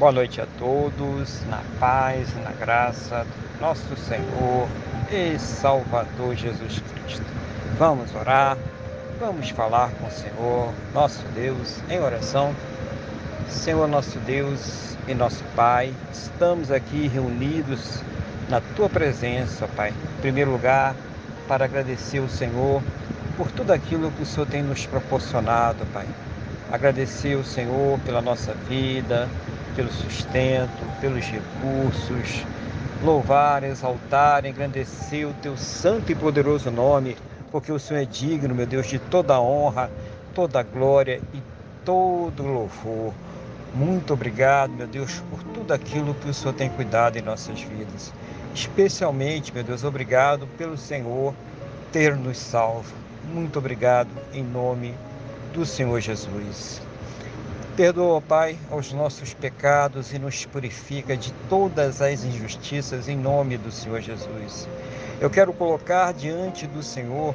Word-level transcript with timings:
Boa 0.00 0.12
noite 0.12 0.40
a 0.40 0.46
todos, 0.58 1.42
na 1.50 1.60
paz 1.78 2.34
na 2.42 2.52
graça 2.52 3.22
do 3.22 3.60
nosso 3.60 3.94
Senhor 3.96 4.66
e 5.12 5.38
Salvador 5.38 6.34
Jesus 6.34 6.78
Cristo. 6.78 7.26
Vamos 7.78 8.14
orar, 8.14 8.56
vamos 9.20 9.50
falar 9.50 9.90
com 9.90 10.06
o 10.06 10.10
Senhor, 10.10 10.72
nosso 10.94 11.22
Deus, 11.34 11.82
em 11.90 12.00
oração. 12.00 12.54
Senhor, 13.50 13.86
nosso 13.86 14.18
Deus 14.20 14.96
e 15.06 15.12
nosso 15.12 15.44
Pai, 15.54 15.92
estamos 16.10 16.70
aqui 16.70 17.06
reunidos 17.06 18.02
na 18.48 18.62
Tua 18.74 18.88
presença, 18.88 19.68
Pai. 19.76 19.90
Em 19.90 20.20
primeiro 20.22 20.50
lugar, 20.50 20.96
para 21.46 21.66
agradecer 21.66 22.20
o 22.20 22.28
Senhor 22.30 22.82
por 23.36 23.52
tudo 23.52 23.70
aquilo 23.70 24.10
que 24.12 24.22
o 24.22 24.26
Senhor 24.26 24.46
tem 24.46 24.62
nos 24.62 24.86
proporcionado, 24.86 25.84
Pai. 25.92 26.06
Agradecer 26.72 27.34
o 27.34 27.44
Senhor 27.44 27.98
pela 28.00 28.22
nossa 28.22 28.54
vida, 28.66 29.28
pelo 29.74 29.90
sustento, 29.90 31.00
pelos 31.00 31.24
recursos, 31.24 32.44
louvar, 33.02 33.64
exaltar, 33.64 34.44
engrandecer 34.44 35.28
o 35.28 35.34
teu 35.34 35.56
santo 35.56 36.12
e 36.12 36.14
poderoso 36.14 36.70
nome, 36.70 37.16
porque 37.50 37.72
o 37.72 37.78
Senhor 37.78 38.00
é 38.00 38.04
digno, 38.04 38.54
meu 38.54 38.66
Deus, 38.66 38.86
de 38.86 38.98
toda 38.98 39.40
honra, 39.40 39.90
toda 40.34 40.62
glória 40.62 41.20
e 41.34 41.42
todo 41.84 42.42
louvor. 42.42 43.12
Muito 43.74 44.12
obrigado, 44.12 44.72
meu 44.72 44.86
Deus, 44.86 45.22
por 45.30 45.42
tudo 45.44 45.72
aquilo 45.72 46.14
que 46.14 46.28
o 46.28 46.34
Senhor 46.34 46.52
tem 46.52 46.68
cuidado 46.70 47.16
em 47.16 47.22
nossas 47.22 47.60
vidas. 47.60 48.12
Especialmente, 48.54 49.54
meu 49.54 49.62
Deus, 49.62 49.84
obrigado 49.84 50.46
pelo 50.58 50.76
Senhor 50.76 51.34
ter 51.92 52.16
nos 52.16 52.38
salvo. 52.38 52.92
Muito 53.32 53.58
obrigado 53.58 54.08
em 54.32 54.42
nome 54.42 54.94
do 55.52 55.64
Senhor 55.64 56.00
Jesus. 56.00 56.82
Perdoa, 57.80 58.20
Pai, 58.20 58.58
os 58.70 58.92
nossos 58.92 59.32
pecados 59.32 60.12
e 60.12 60.18
nos 60.18 60.44
purifica 60.44 61.16
de 61.16 61.32
todas 61.48 62.02
as 62.02 62.24
injustiças 62.24 63.08
em 63.08 63.16
nome 63.16 63.56
do 63.56 63.72
Senhor 63.72 64.02
Jesus. 64.02 64.68
Eu 65.18 65.30
quero 65.30 65.50
colocar 65.50 66.12
diante 66.12 66.66
do 66.66 66.82
Senhor 66.82 67.34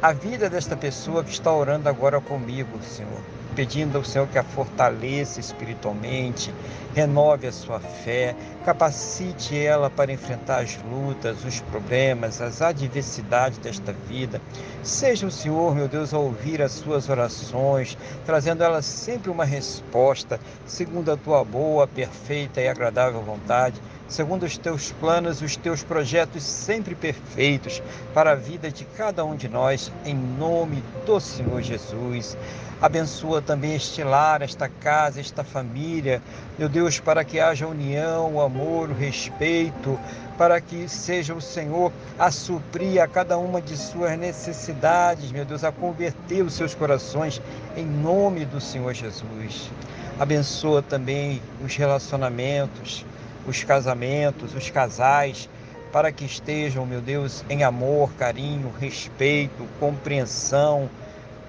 a 0.00 0.12
vida 0.12 0.48
desta 0.48 0.76
pessoa 0.76 1.24
que 1.24 1.32
está 1.32 1.52
orando 1.52 1.88
agora 1.88 2.20
comigo, 2.20 2.80
Senhor 2.84 3.20
pedindo 3.54 3.98
ao 3.98 4.04
Senhor 4.04 4.26
que 4.28 4.38
a 4.38 4.42
fortaleça 4.42 5.40
espiritualmente, 5.40 6.52
renove 6.94 7.46
a 7.46 7.52
sua 7.52 7.80
fé, 7.80 8.34
capacite 8.64 9.56
ela 9.58 9.90
para 9.90 10.12
enfrentar 10.12 10.62
as 10.62 10.78
lutas, 10.90 11.44
os 11.44 11.60
problemas, 11.60 12.40
as 12.40 12.62
adversidades 12.62 13.58
desta 13.58 13.92
vida. 13.92 14.40
Seja 14.82 15.26
o 15.26 15.30
Senhor, 15.30 15.74
meu 15.74 15.88
Deus, 15.88 16.14
a 16.14 16.18
ouvir 16.18 16.62
as 16.62 16.72
suas 16.72 17.08
orações, 17.08 17.98
trazendo 18.24 18.62
ela 18.62 18.82
sempre 18.82 19.30
uma 19.30 19.44
resposta, 19.44 20.38
segundo 20.66 21.10
a 21.10 21.16
tua 21.16 21.44
boa, 21.44 21.86
perfeita 21.86 22.60
e 22.60 22.68
agradável 22.68 23.22
vontade 23.22 23.80
segundo 24.08 24.44
os 24.44 24.58
teus 24.58 24.92
planos, 24.92 25.42
os 25.42 25.56
teus 25.56 25.82
projetos 25.82 26.42
sempre 26.42 26.94
perfeitos 26.94 27.82
para 28.12 28.32
a 28.32 28.34
vida 28.34 28.70
de 28.70 28.84
cada 28.84 29.24
um 29.24 29.36
de 29.36 29.48
nós, 29.48 29.90
em 30.04 30.14
nome 30.14 30.82
do 31.06 31.18
Senhor 31.20 31.62
Jesus. 31.62 32.36
Abençoa 32.82 33.40
também 33.40 33.74
este 33.74 34.02
lar, 34.02 34.42
esta 34.42 34.68
casa, 34.68 35.20
esta 35.20 35.42
família, 35.42 36.20
meu 36.58 36.68
Deus, 36.68 37.00
para 37.00 37.24
que 37.24 37.40
haja 37.40 37.66
união, 37.66 38.34
o 38.34 38.40
amor, 38.42 38.90
o 38.90 38.94
respeito, 38.94 39.98
para 40.36 40.60
que 40.60 40.88
seja 40.88 41.32
o 41.32 41.40
Senhor 41.40 41.92
a 42.18 42.30
suprir 42.30 43.00
a 43.00 43.08
cada 43.08 43.38
uma 43.38 43.60
de 43.60 43.76
suas 43.76 44.18
necessidades, 44.18 45.32
meu 45.32 45.44
Deus, 45.44 45.64
a 45.64 45.72
converter 45.72 46.42
os 46.42 46.54
seus 46.54 46.74
corações, 46.74 47.40
em 47.76 47.86
nome 47.86 48.44
do 48.44 48.60
Senhor 48.60 48.92
Jesus. 48.92 49.70
Abençoa 50.18 50.82
também 50.82 51.40
os 51.64 51.74
relacionamentos, 51.76 53.06
os 53.46 53.62
casamentos, 53.64 54.54
os 54.54 54.70
casais, 54.70 55.48
para 55.92 56.10
que 56.10 56.24
estejam, 56.24 56.84
meu 56.84 57.00
Deus, 57.00 57.44
em 57.48 57.62
amor, 57.62 58.12
carinho, 58.14 58.72
respeito, 58.80 59.66
compreensão, 59.78 60.90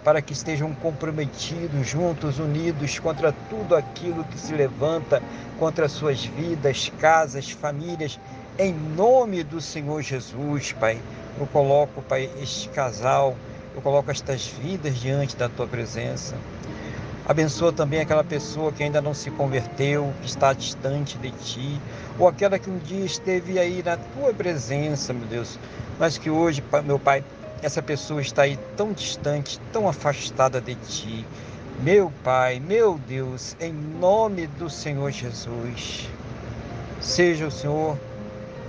para 0.03 0.21
que 0.21 0.33
estejam 0.33 0.71
comprometidos, 0.75 1.87
juntos, 1.87 2.37
unidos 2.37 2.99
contra 2.99 3.31
tudo 3.49 3.75
aquilo 3.75 4.23
que 4.25 4.39
se 4.39 4.53
levanta 4.53 5.21
contra 5.57 5.89
suas 5.89 6.23
vidas, 6.23 6.91
casas, 6.99 7.49
famílias, 7.49 8.19
em 8.59 8.71
nome 8.71 9.43
do 9.43 9.59
Senhor 9.59 10.01
Jesus, 10.03 10.73
Pai. 10.73 10.99
Eu 11.39 11.47
coloco, 11.47 12.03
Pai, 12.03 12.29
este 12.39 12.69
casal, 12.69 13.35
eu 13.75 13.81
coloco 13.81 14.11
estas 14.11 14.45
vidas 14.45 14.95
diante 14.95 15.35
da 15.35 15.49
tua 15.49 15.65
presença. 15.65 16.35
Abençoa 17.27 17.73
também 17.73 17.99
aquela 17.99 18.23
pessoa 18.23 18.71
que 18.71 18.83
ainda 18.83 19.01
não 19.01 19.13
se 19.15 19.31
converteu, 19.31 20.13
que 20.21 20.27
está 20.27 20.53
distante 20.53 21.17
de 21.17 21.31
ti, 21.31 21.81
ou 22.19 22.27
aquela 22.27 22.59
que 22.59 22.69
um 22.69 22.77
dia 22.77 23.03
esteve 23.03 23.57
aí 23.57 23.81
na 23.83 23.97
tua 23.97 24.31
presença, 24.31 25.11
meu 25.11 25.27
Deus, 25.27 25.57
mas 25.97 26.19
que 26.19 26.29
hoje, 26.29 26.63
meu 26.85 26.99
Pai, 26.99 27.23
essa 27.63 27.81
pessoa 27.81 28.21
está 28.21 28.43
aí 28.43 28.59
tão 28.77 28.93
distante, 28.93 29.59
tão 29.73 29.89
afastada 29.89 30.61
de 30.61 30.75
ti. 30.75 31.25
Meu 31.81 32.13
Pai, 32.23 32.59
meu 32.59 32.99
Deus, 33.07 33.57
em 33.59 33.73
nome 33.73 34.45
do 34.45 34.69
Senhor 34.69 35.09
Jesus, 35.09 36.07
seja 37.01 37.47
o 37.47 37.51
Senhor 37.51 37.97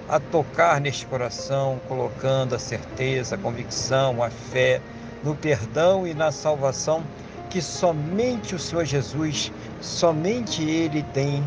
a 0.08 0.18
tocar 0.18 0.80
neste 0.80 1.04
coração, 1.04 1.78
colocando 1.86 2.54
a 2.54 2.58
certeza, 2.58 3.34
a 3.34 3.38
convicção, 3.38 4.22
a 4.22 4.30
fé 4.30 4.80
no 5.22 5.34
perdão 5.34 6.06
e 6.06 6.14
na 6.14 6.32
salvação 6.32 7.02
que 7.56 7.62
somente 7.62 8.54
o 8.54 8.58
Senhor 8.58 8.84
Jesus, 8.84 9.50
somente 9.80 10.62
Ele 10.62 11.02
tem 11.14 11.42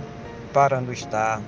para 0.51 0.81
nos 0.81 1.05
dar. 1.05 1.39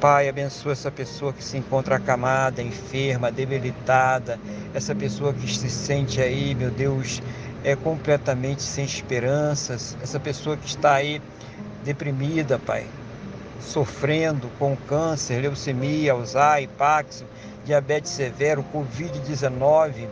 Pai, 0.00 0.30
abençoa 0.30 0.72
essa 0.72 0.90
pessoa 0.90 1.30
que 1.30 1.44
se 1.44 1.58
encontra 1.58 1.96
acamada, 1.96 2.62
enferma, 2.62 3.30
debilitada, 3.30 4.40
essa 4.72 4.94
pessoa 4.94 5.34
que 5.34 5.46
se 5.46 5.68
sente 5.68 6.22
aí, 6.22 6.54
meu 6.54 6.70
Deus, 6.70 7.20
é 7.62 7.76
completamente 7.76 8.62
sem 8.62 8.86
esperanças, 8.86 9.94
essa 10.02 10.18
pessoa 10.18 10.56
que 10.56 10.66
está 10.66 10.94
aí 10.94 11.20
deprimida, 11.84 12.58
Pai, 12.58 12.86
sofrendo 13.60 14.48
com 14.58 14.74
câncer, 14.88 15.42
leucemia, 15.42 16.12
Alzheimer, 16.12 16.70
Paxo, 16.78 17.26
diabetes 17.62 18.10
severo, 18.10 18.64
Covid-19, 18.72 20.08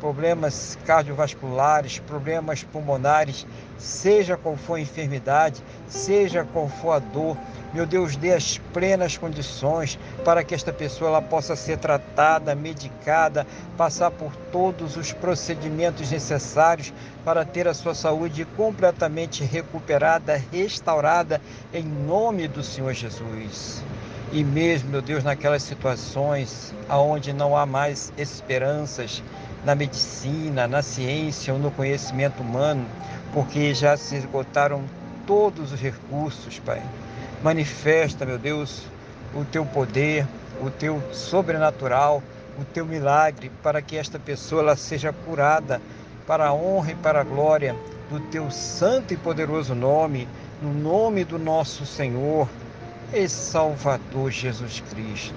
problemas 0.00 0.78
cardiovasculares, 0.86 1.98
problemas 2.00 2.64
pulmonares, 2.64 3.46
seja 3.78 4.36
qual 4.36 4.56
for 4.56 4.74
a 4.74 4.80
enfermidade, 4.80 5.62
seja 5.86 6.44
qual 6.44 6.68
for 6.68 6.92
a 6.92 6.98
dor, 6.98 7.36
meu 7.72 7.86
Deus, 7.86 8.16
dê 8.16 8.32
as 8.32 8.58
plenas 8.72 9.16
condições 9.16 9.96
para 10.24 10.42
que 10.42 10.54
esta 10.54 10.72
pessoa 10.72 11.10
ela 11.10 11.22
possa 11.22 11.54
ser 11.54 11.78
tratada, 11.78 12.54
medicada, 12.54 13.46
passar 13.76 14.10
por 14.10 14.34
todos 14.50 14.96
os 14.96 15.12
procedimentos 15.12 16.10
necessários 16.10 16.92
para 17.24 17.44
ter 17.44 17.68
a 17.68 17.74
sua 17.74 17.94
saúde 17.94 18.44
completamente 18.56 19.44
recuperada, 19.44 20.42
restaurada, 20.50 21.40
em 21.72 21.84
nome 21.84 22.48
do 22.48 22.62
Senhor 22.62 22.92
Jesus. 22.92 23.84
E 24.32 24.42
mesmo, 24.42 24.90
meu 24.90 25.02
Deus, 25.02 25.22
naquelas 25.22 25.62
situações 25.62 26.74
aonde 26.88 27.32
não 27.32 27.56
há 27.56 27.66
mais 27.66 28.12
esperanças, 28.16 29.22
na 29.64 29.74
medicina, 29.74 30.66
na 30.66 30.82
ciência 30.82 31.52
ou 31.52 31.58
no 31.58 31.70
conhecimento 31.70 32.42
humano, 32.42 32.86
porque 33.32 33.74
já 33.74 33.96
se 33.96 34.16
esgotaram 34.16 34.84
todos 35.26 35.72
os 35.72 35.80
recursos, 35.80 36.58
Pai. 36.58 36.82
Manifesta, 37.42 38.24
meu 38.26 38.38
Deus, 38.38 38.82
o 39.34 39.44
teu 39.44 39.64
poder, 39.64 40.26
o 40.60 40.70
teu 40.70 41.02
sobrenatural, 41.12 42.22
o 42.58 42.64
teu 42.64 42.84
milagre, 42.84 43.50
para 43.62 43.80
que 43.80 43.96
esta 43.96 44.18
pessoa 44.18 44.62
ela 44.62 44.76
seja 44.76 45.12
curada 45.12 45.80
para 46.26 46.46
a 46.46 46.52
honra 46.52 46.92
e 46.92 46.96
para 46.96 47.20
a 47.20 47.24
glória 47.24 47.74
do 48.10 48.20
teu 48.20 48.50
santo 48.50 49.14
e 49.14 49.16
poderoso 49.16 49.74
nome, 49.74 50.28
no 50.60 50.72
nome 50.72 51.24
do 51.24 51.38
nosso 51.38 51.86
Senhor 51.86 52.48
e 53.12 53.28
Salvador 53.28 54.30
Jesus 54.30 54.82
Cristo. 54.90 55.34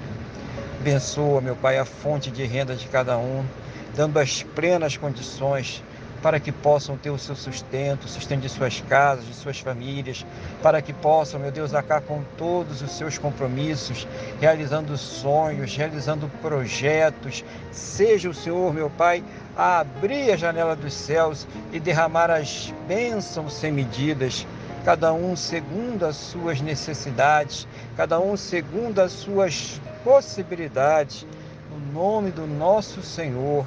Abençoa, 0.79 1.39
meu 1.39 1.55
Pai, 1.55 1.77
a 1.77 1.85
fonte 1.85 2.29
de 2.29 2.43
renda 2.43 2.75
de 2.75 2.87
cada 2.87 3.17
um 3.17 3.45
dando 3.95 4.19
as 4.19 4.43
plenas 4.43 4.97
condições 4.97 5.83
para 6.23 6.39
que 6.39 6.53
possam 6.53 6.97
ter 6.97 7.09
o 7.09 7.17
seu 7.17 7.35
sustento, 7.35 8.07
sustento 8.07 8.41
de 8.41 8.49
suas 8.49 8.79
casas, 8.79 9.25
de 9.25 9.33
suas 9.33 9.59
famílias, 9.59 10.25
para 10.61 10.81
que 10.81 10.93
possam, 10.93 11.37
meu 11.37 11.51
Deus, 11.51 11.73
acabar 11.73 11.99
com 11.99 12.23
todos 12.37 12.81
os 12.81 12.91
seus 12.91 13.17
compromissos, 13.17 14.07
realizando 14.39 14.97
sonhos, 14.97 15.75
realizando 15.75 16.29
projetos. 16.41 17.43
Seja 17.73 18.29
o 18.29 18.33
Senhor, 18.33 18.73
meu 18.73 18.89
Pai, 18.89 19.21
a 19.57 19.79
abrir 19.79 20.31
a 20.31 20.37
janela 20.37 20.77
dos 20.77 20.93
céus 20.93 21.45
e 21.73 21.79
derramar 21.79 22.31
as 22.31 22.73
bênçãos 22.87 23.53
sem 23.53 23.73
medidas, 23.73 24.47
cada 24.85 25.11
um 25.11 25.35
segundo 25.35 26.05
as 26.05 26.15
suas 26.15 26.61
necessidades, 26.61 27.67
cada 27.97 28.17
um 28.17 28.37
segundo 28.37 28.99
as 28.99 29.11
suas 29.11 29.81
possibilidades, 30.05 31.27
no 31.69 32.01
nome 32.01 32.31
do 32.31 32.47
nosso 32.47 33.01
Senhor 33.01 33.65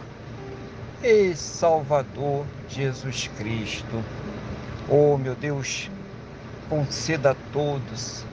e 1.08 1.36
Salvador 1.36 2.44
Jesus 2.68 3.30
Cristo. 3.38 4.02
Oh, 4.88 5.16
meu 5.16 5.36
Deus, 5.36 5.88
conceda 6.68 7.30
a 7.30 7.36
todos 7.52 8.24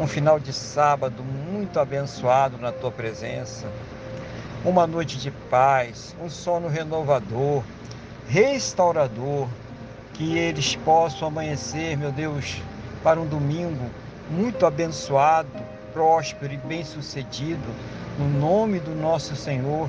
um 0.00 0.08
final 0.08 0.40
de 0.40 0.52
sábado 0.52 1.22
muito 1.22 1.78
abençoado 1.78 2.58
na 2.58 2.72
tua 2.72 2.90
presença, 2.90 3.70
uma 4.64 4.84
noite 4.84 5.16
de 5.16 5.30
paz, 5.30 6.16
um 6.20 6.28
sono 6.28 6.66
renovador, 6.66 7.62
restaurador, 8.26 9.46
que 10.14 10.36
eles 10.36 10.74
possam 10.74 11.28
amanhecer, 11.28 11.96
meu 11.96 12.10
Deus, 12.10 12.60
para 13.04 13.20
um 13.20 13.26
domingo 13.26 13.88
muito 14.28 14.66
abençoado, 14.66 15.48
próspero 15.92 16.52
e 16.52 16.56
bem-sucedido, 16.56 17.62
no 18.18 18.28
nome 18.40 18.80
do 18.80 18.92
nosso 18.92 19.36
Senhor 19.36 19.88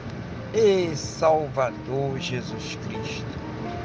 e 0.53 0.95
Salvador 0.95 2.19
Jesus 2.19 2.77
Cristo. 2.87 3.39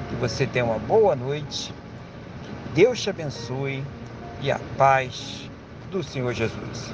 Que 0.08 0.16
você 0.16 0.46
tenha 0.46 0.64
uma 0.64 0.78
boa 0.78 1.14
noite, 1.14 1.72
Deus 2.74 3.00
te 3.00 3.10
abençoe 3.10 3.82
e 4.40 4.50
a 4.50 4.60
paz 4.76 5.50
do 5.90 6.02
Senhor 6.02 6.32
Jesus. 6.32 6.92